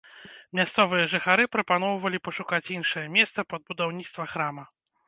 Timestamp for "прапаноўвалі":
1.57-2.23